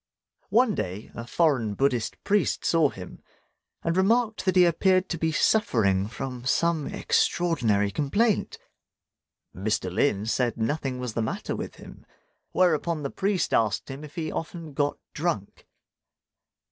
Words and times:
One 0.49 0.73
day 0.73 1.11
a 1.13 1.27
foreign 1.27 1.75
Buddhist 1.75 2.23
priest 2.23 2.65
saw 2.65 2.89
him, 2.89 3.21
and 3.83 3.95
remarked 3.95 4.45
that 4.45 4.55
he 4.55 4.65
appeared 4.65 5.07
to 5.09 5.17
be 5.19 5.31
suffering 5.31 6.07
from 6.07 6.43
some 6.43 6.87
extraordinary 6.87 7.91
complaint. 7.91 8.57
Mr. 9.55 9.93
Lin 9.93 10.25
said 10.25 10.57
nothing 10.57 10.97
was 10.97 11.13
the 11.13 11.21
matter 11.21 11.55
with 11.55 11.75
him; 11.75 12.03
whereupon 12.51 13.03
the 13.03 13.11
priest 13.11 13.53
asked 13.53 13.91
him 13.91 14.03
if 14.03 14.15
he 14.15 14.31
often 14.31 14.73
got 14.73 14.97
drunk. 15.13 15.67